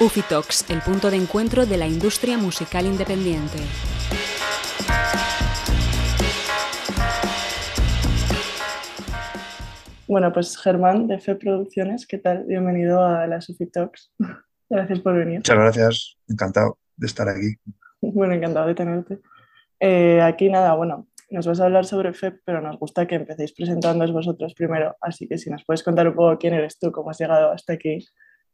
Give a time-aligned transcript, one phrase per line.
[0.00, 3.58] Ufitox, el punto de encuentro de la industria musical independiente.
[10.06, 12.44] Bueno, pues Germán de FE Producciones, ¿qué tal?
[12.44, 14.12] Bienvenido a la Ufitox.
[14.70, 15.38] Gracias por venir.
[15.38, 17.56] Muchas gracias, encantado de estar aquí.
[18.00, 19.18] Bueno, encantado de tenerte.
[19.80, 23.52] Eh, aquí nada, bueno, nos vas a hablar sobre FEP, pero nos gusta que empecéis
[23.52, 27.10] presentándoos vosotros primero, así que si nos puedes contar un poco quién eres tú, cómo
[27.10, 27.98] has llegado hasta aquí.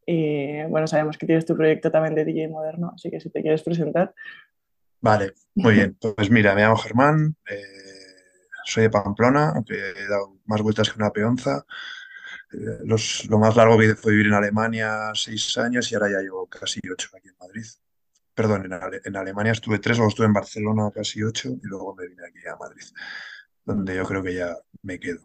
[0.07, 3.43] Y bueno, sabemos que tienes tu proyecto también de DJ moderno, así que si te
[3.43, 4.15] quieres presentar.
[5.01, 5.97] Vale, muy bien.
[6.17, 7.57] Pues mira, me llamo Germán, eh,
[8.65, 11.65] soy de Pamplona, aunque he dado más vueltas que una peonza.
[12.53, 12.87] Eh,
[13.29, 17.11] lo más largo fue vivir en Alemania seis años y ahora ya llevo casi ocho
[17.17, 17.65] aquí en Madrid
[18.35, 18.69] perdón,
[19.05, 22.47] en, Alemania estuve tres, luego estuve en Barcelona casi ocho y luego me vine aquí
[22.47, 22.85] a Madrid,
[23.65, 25.21] donde yo creo que ya me quedo.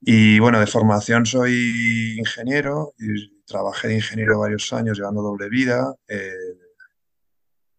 [0.00, 5.94] Y bueno, de formación soy ingeniero y trabajé de ingeniero varios años llevando doble vida,
[6.08, 6.32] eh,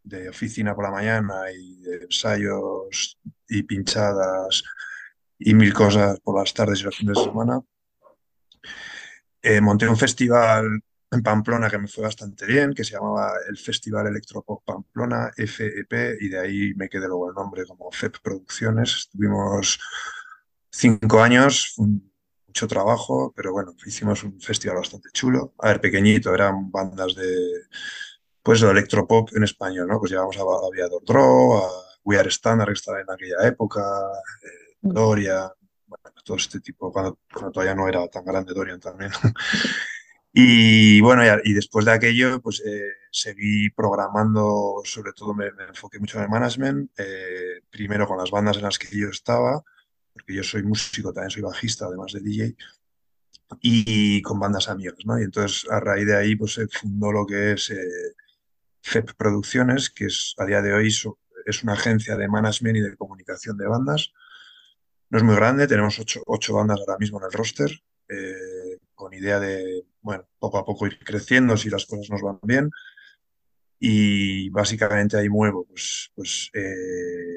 [0.03, 4.63] de oficina por la mañana y de ensayos y pinchadas
[5.39, 7.59] y mil cosas por las tardes y los fines de semana.
[9.41, 13.57] Eh, monté un festival en Pamplona que me fue bastante bien, que se llamaba el
[13.57, 18.95] Festival Electropop Pamplona, FEP, y de ahí me quedé luego el nombre como FEP Producciones.
[18.95, 19.79] Estuvimos
[20.69, 21.75] cinco años,
[22.51, 25.53] mucho trabajo, pero bueno, hicimos un festival bastante chulo.
[25.59, 27.31] A ver, pequeñito, eran bandas de,
[28.43, 29.99] pues, de electropop en español, ¿no?
[29.99, 31.69] Pues llevamos a Aviador Draw, a
[32.03, 33.81] We Are Standard, que estaba en aquella época,
[34.43, 34.93] eh, mm.
[34.93, 35.49] Dorian,
[35.87, 39.11] bueno, todo este tipo, cuando, cuando, todavía no era tan grande Dorian también.
[40.33, 46.19] Y bueno, y, después de aquello, pues eh, seguí programando, sobre todo me, enfoqué mucho
[46.19, 49.61] en el management, eh, primero con las bandas en las que yo estaba,
[50.13, 52.55] porque yo soy músico, también soy bajista, además de DJ,
[53.61, 55.19] y, con bandas amigas, ¿no?
[55.19, 58.15] Y entonces a raíz de ahí, pues se fundó lo que es eh,
[58.81, 60.87] FEP Producciones, que es a día de hoy
[61.45, 64.13] es una agencia de management y de comunicación de bandas.
[65.09, 67.71] No es muy grande, tenemos ocho, ocho bandas ahora mismo en el roster
[69.01, 72.69] con idea de, bueno, poco a poco ir creciendo si las cosas nos van bien.
[73.79, 77.30] Y básicamente ahí muevo, pues, pues eh,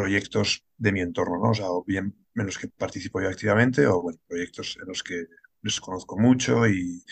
[0.00, 1.50] proyectos de mi entorno, ¿no?
[1.50, 5.02] O sea, o bien en los que participo yo activamente, o bueno, proyectos en los
[5.02, 5.26] que
[5.62, 7.04] les conozco mucho y,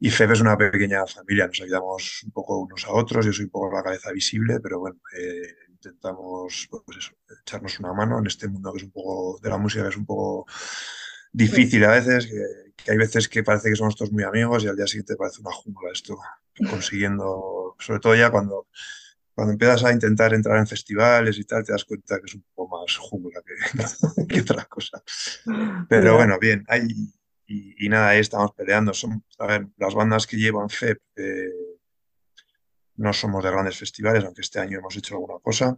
[0.00, 3.44] y FEB es una pequeña familia, nos ayudamos un poco unos a otros, yo soy
[3.44, 8.26] un poco la cabeza visible, pero bueno, eh, intentamos pues eso, echarnos una mano en
[8.26, 10.46] este mundo que es un poco de la música, que es un poco
[11.32, 14.76] difícil a veces, que, hay veces que parece que somos todos muy amigos y al
[14.76, 16.18] día siguiente parece una jungla esto,
[16.68, 18.66] consiguiendo, sobre todo ya cuando,
[19.34, 22.44] cuando empiezas a intentar entrar en festivales y tal, te das cuenta que es un
[22.54, 25.02] poco más jungla que, que otra cosa.
[25.88, 26.86] Pero bueno, bien, hay,
[27.46, 28.94] y, nada, ahí estamos peleando.
[28.94, 31.50] Son, a ver, las bandas que llevan FEP eh,
[32.96, 35.76] no somos de grandes festivales, aunque este año hemos hecho alguna cosa.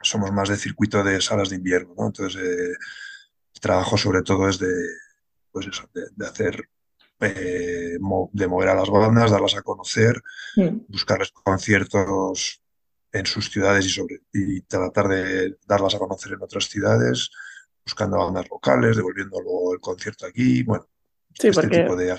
[0.00, 2.06] Somos más de circuito de salas de invierno, ¿no?
[2.06, 2.74] Entonces, eh,
[3.60, 4.72] trabajo sobre todo es de,
[5.50, 6.68] pues eso, de, hacer,
[7.20, 7.98] eh,
[8.32, 10.20] de mover a las bandas, darlas a conocer,
[10.56, 10.86] mm.
[10.88, 12.62] buscarles conciertos
[13.12, 17.30] en sus ciudades y, sobre, y tratar de darlas a conocer en otras ciudades,
[17.84, 20.86] buscando bandas locales, devolviendo luego el concierto aquí, bueno,
[21.34, 22.18] sí, este porque tipo de...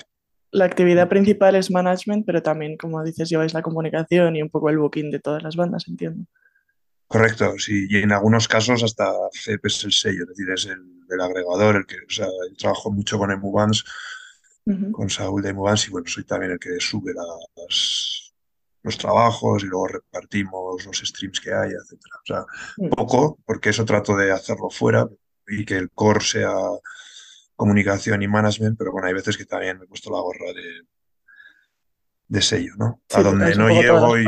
[0.50, 4.70] La actividad principal es management, pero también, como dices, lleváis la comunicación y un poco
[4.70, 6.24] el booking de todas las bandas, entiendo.
[7.06, 11.20] Correcto, sí, y en algunos casos hasta CEP es el sello, es decir, es el,
[11.20, 12.26] agregador, el que, o sea,
[12.58, 13.30] trabajo mucho con
[14.92, 18.34] Con Saúl de Emubans, y bueno, soy también el que sube las,
[18.82, 21.94] los trabajos y luego repartimos los streams que hay, etc.
[21.94, 22.44] O sea,
[22.90, 25.08] poco, porque eso trato de hacerlo fuera
[25.46, 26.52] y que el core sea
[27.56, 30.86] comunicación y management, pero bueno, hay veces que también me he puesto la gorra de,
[32.28, 33.02] de sello, ¿no?
[33.14, 34.24] A donde no llego y...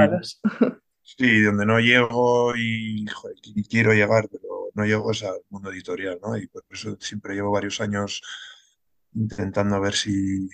[1.03, 3.05] Sí, donde no llego y,
[3.69, 6.37] quiero llegar, pero no llego es al mundo editorial, ¿no?
[6.37, 8.23] Y por eso siempre llevo varios años
[9.15, 10.49] intentando ver si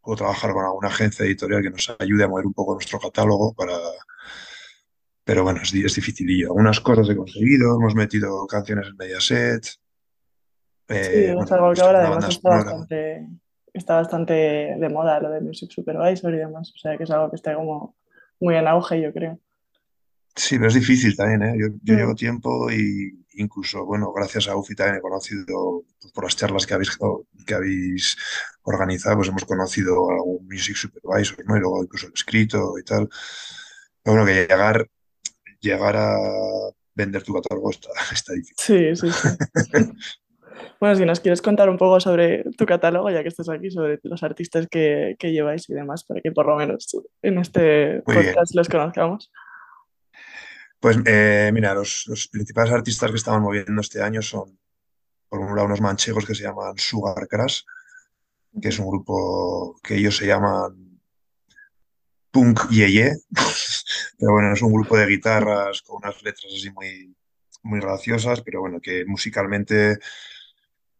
[0.00, 3.54] puedo trabajar con alguna agencia editorial que nos ayude a mover un poco nuestro catálogo
[3.54, 3.76] para...
[5.24, 6.48] Pero bueno, es, es dificilillo.
[6.48, 9.66] Algunas cosas he conseguido, hemos metido canciones en Mediaset.
[10.88, 13.26] Eh, sí, es algo que ahora además está bastante,
[13.72, 14.32] está bastante
[14.78, 16.72] de moda, lo de Music Supervisor y demás.
[16.72, 17.96] O sea, que es algo que está como
[18.38, 19.40] muy en auge, yo creo.
[20.36, 21.54] Sí, pero es difícil también, ¿eh?
[21.58, 21.96] Yo, mm.
[21.98, 26.66] llevo tiempo y incluso, bueno, gracias a UFI también he conocido, pues, por las charlas
[26.66, 26.96] que habéis,
[27.46, 28.16] que habéis
[28.62, 31.56] organizado, pues hemos conocido a algún music supervisor, ¿no?
[31.56, 33.08] Y luego incluso el escrito y tal.
[34.02, 34.86] Pero bueno, que llegar,
[35.60, 36.16] llegar a
[36.94, 38.96] vender tu catálogo está, está difícil.
[38.96, 39.78] Sí, sí, sí.
[40.80, 43.98] Bueno, si nos quieres contar un poco sobre tu catálogo, ya que estás aquí, sobre
[44.02, 48.54] los artistas que, que lleváis y demás, para que por lo menos en este podcast
[48.54, 49.30] los conozcamos.
[50.80, 54.58] Pues eh, mira, los, los, principales artistas que estamos moviendo este año son,
[55.28, 57.62] por un lado, unos manchegos que se llaman Sugar Crash,
[58.60, 61.00] que es un grupo que ellos se llaman
[62.30, 63.16] Punk Yeye,
[64.18, 67.14] pero bueno, es un grupo de guitarras con unas letras así muy,
[67.62, 69.98] muy graciosas, pero bueno, que musicalmente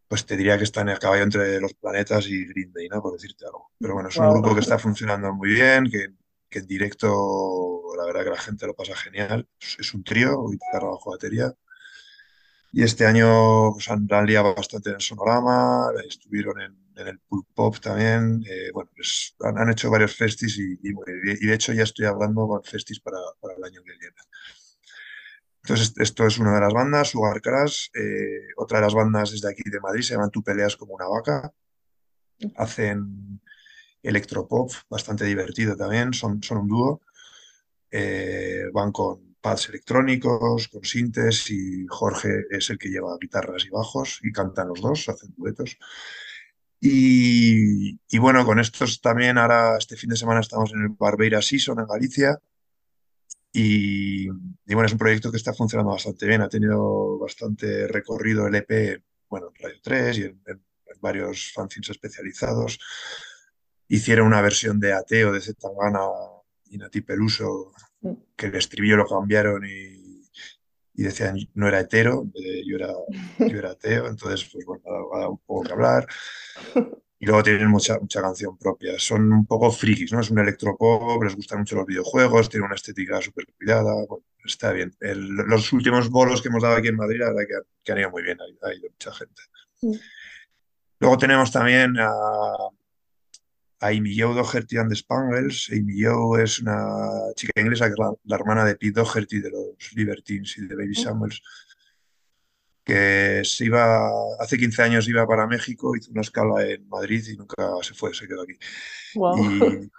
[0.08, 3.02] pues te diría que está en el caballo entre los planetas y Green Day, ¿no?
[3.02, 3.73] Por decirte algo.
[3.78, 6.08] Pero bueno, es un grupo que está funcionando muy bien, que,
[6.49, 9.49] que, en directo la verdad que la gente lo pasa genial.
[9.58, 11.52] Es, un trío, guitarra bajo batería.
[12.76, 16.76] Y este año pues, han, liado bastante en el sonorama, estuvieron en,
[17.08, 18.44] el pulp pop también.
[18.46, 20.76] Eh, bueno, pues han, hecho varios festis y,
[21.46, 24.17] de hecho ya estoy hablando con festis para, para el año que viene.
[25.62, 27.87] Entonces, esto es una de las bandas, Sugar Crash.
[27.94, 31.08] Eh, otra de las bandas desde aquí de Madrid se llaman Tú peleas como una
[31.08, 31.50] vaca.
[32.56, 33.40] Hacen
[34.02, 37.00] electropop, bastante divertido también, son, son un dúo.
[37.90, 44.21] Eh, van con electrónicos, con sintes y Jorge es el que lleva guitarras y bajos
[44.23, 45.79] y cantan los dos, hacen duetos.
[46.81, 51.41] Y, y, bueno, con estos también ahora este fin de semana estamos en el Barbeira
[51.41, 52.39] Season en Galicia
[53.53, 58.47] y, y, bueno, es un proyecto que está funcionando bastante bien, ha tenido bastante recorrido
[58.47, 62.79] el EP, bueno, en Radio 3 y en, en, en varios fanzines especializados.
[63.89, 66.01] Hicieron una versión de Ateo de Zetangana
[66.67, 67.73] y Nati Peluso,
[68.37, 70.23] que el estribillo lo cambiaron y,
[70.95, 72.93] y decían no era hetero, yo era,
[73.39, 74.83] yo era ateo, entonces pues bueno,
[75.13, 76.07] da un poco que hablar.
[77.19, 78.99] Y luego tienen mucha, mucha canción propia.
[78.99, 80.21] Son un poco frikis, ¿no?
[80.21, 84.05] Es un electropop, les gustan mucho los videojuegos, tiene una estética súper cuidada.
[84.07, 84.95] Bueno, está bien.
[85.01, 87.99] El, los últimos bolos que hemos dado aquí en Madrid, la verdad que, que han
[87.99, 89.43] ido muy bien, ha, ido mucha gente.
[89.81, 89.99] Sí.
[90.99, 92.11] Luego tenemos también a
[93.81, 95.69] Amy Jo Doherty and the Spangles.
[95.73, 99.50] Amy Jo es una chica inglesa que es la, la, hermana de Pete Doherty de
[99.50, 101.43] los Libertines y de Baby Samuels
[102.87, 104.08] que se iba,
[104.38, 108.14] hace 15 años iba para México, hizo una escala en Madrid y nunca se fue,
[108.14, 108.56] se quedó aquí.
[109.17, 109.37] Wow.
[109.43, 109.90] Y,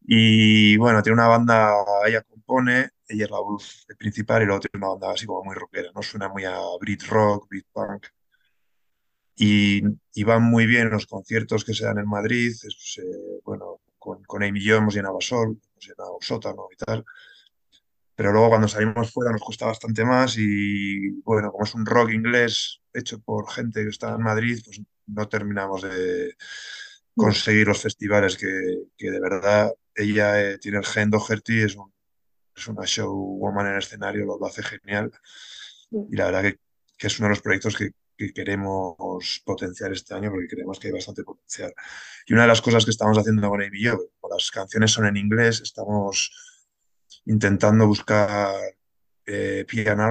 [0.72, 1.74] y, bueno, tiene una banda,
[2.06, 5.54] ella compone, ella es la voz principal y luego tiene una banda así como muy
[5.54, 6.02] rockera, ¿no?
[6.02, 8.06] Suena muy a Brit Rock, Brit Punk.
[9.42, 9.82] Y,
[10.12, 14.22] y van muy bien los conciertos que se dan en Madrid, es, eh, bueno, con,
[14.24, 17.04] con Amy y yo hemos llenado Sol, hemos llenado Sótano y tal
[18.20, 22.10] pero luego cuando salimos fuera nos cuesta bastante más y bueno, como es un rock
[22.10, 26.36] inglés hecho por gente que está en Madrid, pues no terminamos de
[27.16, 31.94] conseguir los festivales que, que de verdad ella eh, tiene el gen Doherty, es, un,
[32.54, 35.10] es una showwoman en el escenario, lo, lo hace genial
[35.90, 36.58] y la verdad que,
[36.98, 37.92] que, es uno de los proyectos que,
[38.26, 41.72] que queremos potenciar este año porque creemos que hay bastante potencial.
[42.26, 44.90] Y una de las cosas que estamos haciendo con Amy y yo, como las canciones
[44.90, 46.30] son en inglés, estamos
[47.24, 48.54] intentando buscar
[49.26, 49.64] eh,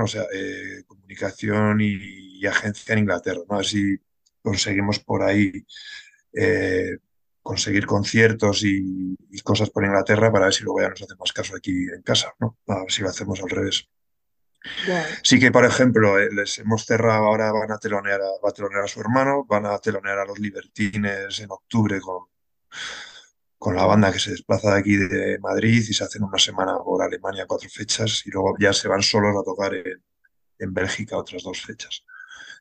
[0.03, 3.56] o sea, eh, comunicación y, y, agencia en Inglaterra, ¿no?
[3.56, 3.97] A ver si
[4.41, 5.65] conseguimos por ahí
[6.33, 6.97] eh,
[7.44, 11.33] conseguir conciertos y, y, cosas por Inglaterra para ver si luego ya nos hace más
[11.33, 12.57] caso aquí en casa, ¿no?
[12.67, 13.88] A ver si lo hacemos al revés.
[15.23, 18.51] Sí que, por ejemplo, eh, les hemos cerrado, ahora van a telonear a, va a
[18.51, 22.28] telonear a su hermano, van a telonear a los Libertines en octubre con,
[23.57, 26.78] con la banda que se desplaza de aquí de Madrid y se hacen una semana
[26.83, 30.04] por Alemania cuatro fechas y luego ya se van solos a tocar en,
[30.59, 32.04] en Bélgica otras dos fechas.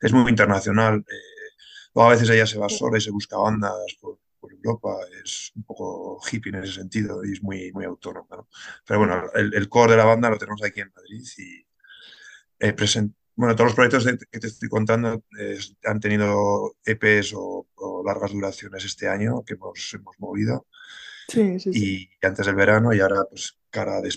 [0.00, 1.04] Es muy internacional.
[1.08, 1.54] Eh,
[1.94, 4.96] luego a veces ella se va sola y se busca bandas por, por, Europa.
[5.22, 8.36] Es un poco hippie en ese sentido y es muy, muy autónoma.
[8.36, 8.48] ¿no?
[8.86, 11.67] Pero bueno, el, el, core de la banda lo tenemos aquí en Madrid y
[12.60, 17.34] eh, present, bueno, todos los proyectos de, que te estoy contando eh, han tenido EPs
[17.34, 20.66] o, o, largas duraciones este año que hemos, hemos movido.
[21.28, 22.10] Sí, sí, sí.
[22.22, 24.10] Y antes del verano y ahora, pues, cara de,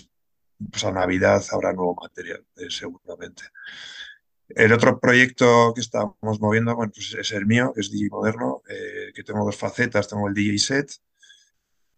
[0.70, 3.44] pues, a Navidad habrá nuevo material, eh, seguramente.
[4.48, 8.62] El otro proyecto que estamos moviendo, bueno, pues es el mío, que es DJ Moderno,
[8.68, 10.90] eh, que tengo dos facetas, tengo el DJ set,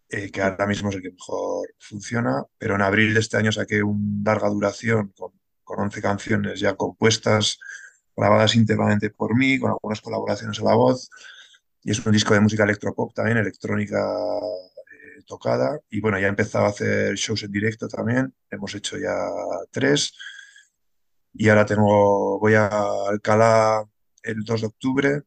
[0.09, 3.51] eh, que ahora mismo es el que mejor funciona, pero en abril de este año
[3.51, 5.31] saqué un larga duración con
[5.65, 7.59] con 11 canciones ya compuestas,
[8.15, 11.09] grabadas íntegramente por mí, con algunas colaboraciones a la voz.
[11.83, 15.79] Y es un disco de música electropop también, electrónica eh, tocada.
[15.89, 18.33] Y bueno, ya he empezado a hacer shows en directo también.
[18.49, 19.13] Hemos hecho ya
[19.71, 20.13] tres.
[21.33, 22.69] Y ahora tengo, voy a
[23.09, 23.83] Alcalá
[24.23, 25.21] el 2 de octubre,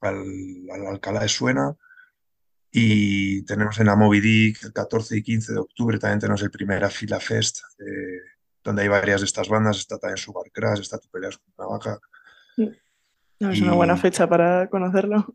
[0.00, 0.24] al,
[0.72, 1.76] al Alcalá de Suena.
[2.70, 6.50] Y tenemos en la Moby Dick el 14 y 15 de octubre, también tenemos el
[6.50, 7.60] primer Afila Fest.
[7.78, 8.35] Eh,
[8.66, 11.76] donde hay varias de estas bandas, está también Sugar Crash, está Tu peleas con una
[11.76, 12.00] vaca.
[12.56, 12.70] Sí.
[13.38, 15.34] es una buena fecha para conocerlo.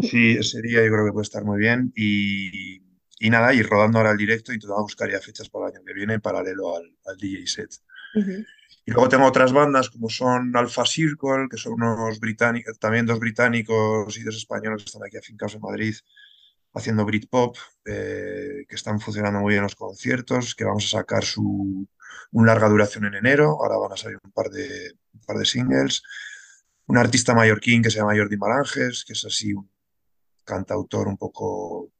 [0.00, 2.82] Sí, ese día yo creo que puede estar muy bien y,
[3.30, 6.14] nada, ir rodando ahora el directo y buscar buscaría fechas para el año que viene
[6.14, 7.70] en paralelo al, DJ set.
[8.86, 13.18] Y luego tengo otras bandas como son Alpha Circle, que son unos británicos, también dos
[13.18, 15.94] británicos y dos españoles que están aquí afincados en Madrid
[16.74, 21.86] haciendo Britpop, eh, que están funcionando muy bien los conciertos, que vamos a sacar su,
[22.32, 25.44] un larga duración en enero, ahora van a salir un par de, un par de
[25.44, 26.02] singles.
[26.86, 29.70] Un artista mallorquín que se llama Jordi Maranges, que es así un
[30.44, 31.90] cantautor un poco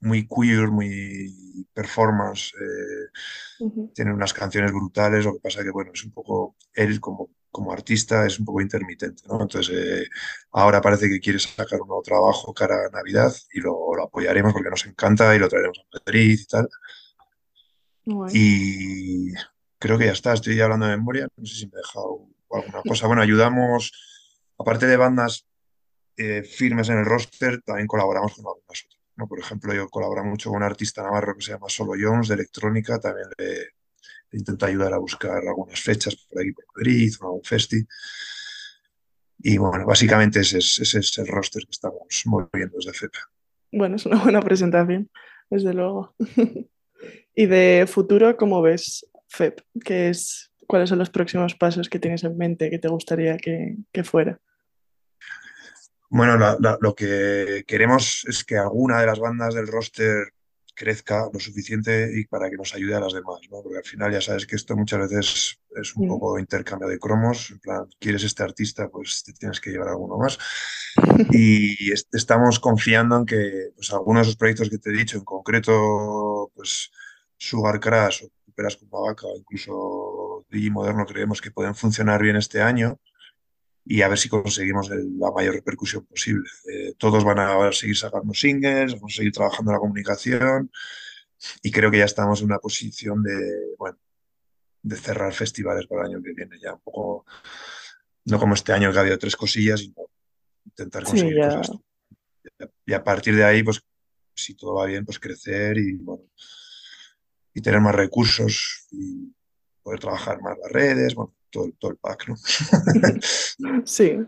[0.00, 2.52] muy queer, muy performance.
[2.58, 7.30] Eh, tiene unas canciones brutales, lo que pasa que, bueno, es un poco, él como,
[7.50, 9.42] como artista es un poco intermitente, ¿no?
[9.42, 10.06] Entonces, eh,
[10.52, 14.52] ahora parece que quiere sacar un nuevo trabajo cara a Navidad y lo, lo apoyaremos
[14.52, 16.68] porque nos encanta y lo traeremos a Madrid y tal.
[18.32, 19.32] Y
[19.80, 22.82] creo que ya está, estoy hablando de memoria, no sé si me he dejado alguna
[22.82, 23.06] cosa.
[23.06, 23.92] Bueno, ayudamos,
[24.58, 25.46] aparte de bandas
[26.16, 29.00] eh, firmes en el roster, también colaboramos con algunas otras.
[29.16, 29.26] ¿no?
[29.26, 32.34] Por ejemplo, yo colaboro mucho con un artista navarro que se llama Solo Jones, de
[32.34, 33.70] electrónica, también le,
[34.32, 37.84] intento ayudar a buscar algunas fechas por aquí, por Madrid, o algún festi.
[39.38, 43.12] Y bueno, básicamente ese es, el roster que estamos moviendo desde FEP.
[43.72, 45.10] Bueno, es una buena presentación,
[45.48, 46.14] desde luego.
[47.34, 49.60] y de futuro, ¿cómo ves FEP?
[49.84, 53.76] ¿Qué es, ¿Cuáles son los próximos pasos que tienes en mente que te gustaría que,
[53.92, 54.38] que fuera?
[56.10, 56.36] Bueno,
[56.80, 60.32] lo que queremos es que alguna de las bandas del roster
[60.74, 63.62] crezca lo suficiente y para que nos ayude a las demás, ¿no?
[63.62, 67.50] Porque al final ya sabes que esto muchas veces es un poco intercambio de cromos,
[67.50, 70.38] en plan, quieres este artista, pues te tienes que llevar alguno más.
[71.32, 75.24] Y estamos confiando en que pues, algunos de esos proyectos que te he dicho, en
[75.24, 76.90] concreto, pues
[77.36, 78.28] Sugar Crash o
[78.60, 83.00] Peras con Vaca, incluso Digi Moderno, creemos que pueden funcionar bien este año
[83.86, 86.46] y a ver si conseguimos la mayor repercusión posible.
[86.70, 90.70] Eh, todos van a seguir sacando singles, vamos a seguir trabajando en la comunicación
[91.62, 93.96] y creo que ya estamos en una posición de, bueno,
[94.82, 97.24] de cerrar festivales para el año que viene, ya un poco,
[98.26, 99.94] no como este año que ha habido tres cosillas, sino
[100.66, 101.70] intentar conseguir cosas.
[102.84, 103.80] Y a partir de ahí, pues
[104.34, 106.24] si todo va bien, pues crecer y, bueno,
[107.54, 109.32] y tener más recursos y
[109.82, 112.36] poder trabajar más las redes, bueno, todo, el pack, ¿no?
[113.84, 114.18] sí.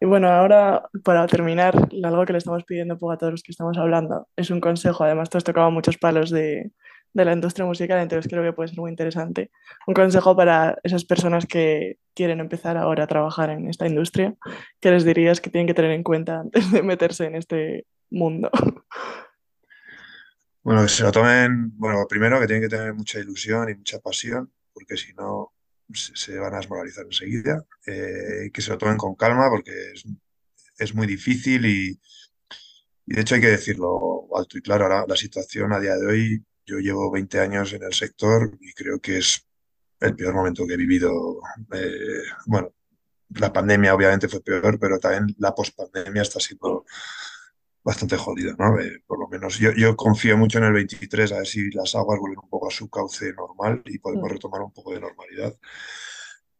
[0.00, 3.78] Y bueno, ahora para terminar, algo que le estamos pidiendo a todos los que estamos
[3.78, 5.04] hablando es un consejo.
[5.04, 6.72] Además, tú has tocado muchos palos de,
[7.14, 9.50] de la industria musical, entonces creo que puede ser muy interesante.
[9.86, 14.34] Un consejo para esas personas que quieren empezar ahora a trabajar en esta industria,
[14.80, 18.50] ¿qué les dirías que tienen que tener en cuenta antes de meterse en este mundo?
[20.62, 23.98] Bueno, que se lo tomen, bueno, primero que tienen que tener mucha ilusión y mucha
[23.98, 25.52] pasión, porque si no,
[25.92, 29.72] se van a desmoralizar enseguida, eh, que se lo tomen con calma porque
[30.78, 32.00] es, muy difícil y,
[33.06, 36.44] de hecho hay que decirlo alto y claro, ahora la situación a día de hoy,
[36.66, 39.46] yo llevo 20 años en el sector y creo que es
[40.00, 41.40] el peor momento que he vivido.
[41.72, 42.72] Eh, bueno,
[43.30, 46.84] la pandemia obviamente fue peor, pero también la pospandemia está siendo
[47.84, 48.78] bastante jodida, ¿no?
[48.78, 51.94] Eh, por lo menos yo, yo, confío mucho en el 23, a ver si las
[51.94, 54.32] aguas vuelven un poco a su cauce normal y podemos mm.
[54.32, 55.54] retomar un poco de normalidad.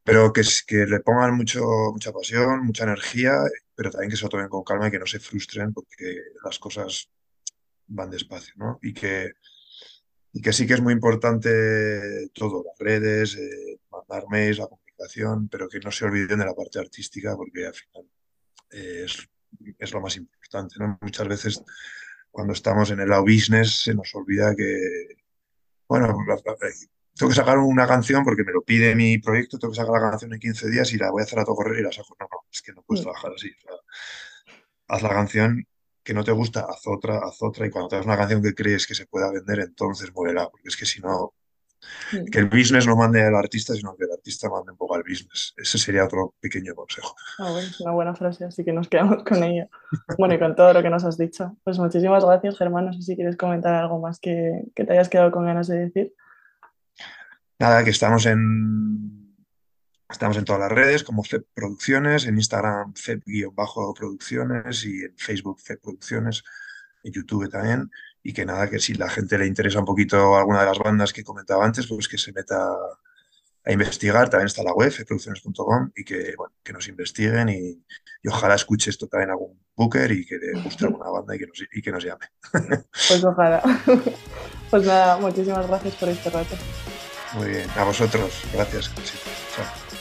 [0.05, 1.63] Pero que, que le pongan mucho,
[1.93, 3.33] mucha pasión, mucha energía,
[3.75, 6.59] pero también que se lo tomen con calma y que no se frustren porque las
[6.59, 7.09] cosas
[7.87, 8.79] van despacio, ¿no?
[8.83, 9.33] Y que,
[10.33, 15.49] y que sí que es muy importante todo, las redes, eh, mandar mails, la comunicación,
[15.49, 18.07] pero que no se olviden de la parte artística porque al final
[18.71, 19.29] eh, es
[19.79, 20.77] es lo más importante.
[20.79, 20.99] ¿no?
[21.01, 21.63] Muchas veces
[22.31, 25.17] cuando estamos en el lado business se nos olvida que,
[25.89, 26.17] bueno,
[27.15, 30.11] tengo que sacar una canción porque me lo pide mi proyecto, tengo que sacar la
[30.11, 32.17] canción en 15 días y la voy a hacer a todo correr y la saco.
[32.19, 33.05] No, no, es que no puedes mm.
[33.05, 33.51] trabajar así.
[34.89, 35.67] haz la canción
[36.03, 38.87] que no te gusta, haz otra, haz otra y cuando te una canción que crees
[38.87, 41.35] que se pueda vender, entonces muévela, porque es que si no.
[42.31, 45.03] Que el business no mande al artista, sino que el artista mande un poco al
[45.03, 45.55] business.
[45.57, 47.15] Ese sería otro pequeño consejo.
[47.39, 49.69] Ah, es una buena frase, así que nos quedamos con ella.
[50.19, 51.57] Bueno, y con todo lo que nos has dicho.
[51.65, 52.87] Pues muchísimas gracias, Germán.
[52.87, 55.79] No sé si quieres comentar algo más que, que te hayas quedado con ganas de
[55.79, 56.15] decir.
[57.59, 59.23] Nada, que estamos en
[60.13, 65.81] Estamos en todas las redes como FEP Producciones, en Instagram FEP-producciones y en Facebook FEP
[65.81, 66.45] Producciones,
[67.03, 67.91] en YouTube también
[68.23, 71.13] y que nada, que si la gente le interesa un poquito alguna de las bandas
[71.13, 72.73] que comentaba antes, pues que se meta
[73.65, 77.85] a investigar, también está la web, producciones.com, y que, bueno, que nos investiguen y,
[78.29, 81.63] ojalá escuche esto también algún booker y que le guste alguna banda y que nos,
[81.73, 82.27] y que nos llame.
[83.09, 83.63] Pues ojalá.
[84.71, 86.57] Pues nada, muchísimas gracias por este rato.
[87.35, 88.91] Muy bien, a vosotros, gracias.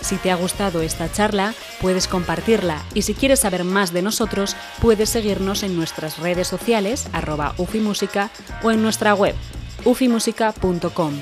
[0.01, 4.55] Si te ha gustado esta charla, puedes compartirla y si quieres saber más de nosotros,
[4.81, 8.29] puedes seguirnos en nuestras redes sociales arroba ufimúsica
[8.63, 9.35] o en nuestra web
[9.85, 11.13] ufimusica.com.